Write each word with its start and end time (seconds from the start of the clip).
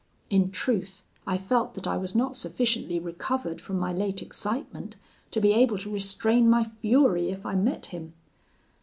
In 0.31 0.49
truth, 0.49 1.03
I 1.27 1.37
felt 1.37 1.75
that 1.75 1.85
I 1.85 1.95
was 1.95 2.15
not 2.15 2.35
sufficiently 2.35 2.97
recovered 2.99 3.61
from 3.61 3.77
my 3.77 3.93
late 3.93 4.23
excitement 4.23 4.95
to 5.29 5.39
be 5.39 5.51
able 5.53 5.77
to 5.77 5.93
restrain 5.93 6.49
my 6.49 6.63
fury 6.63 7.29
if 7.29 7.45
I 7.45 7.53
met 7.53 7.85
him. 7.85 8.13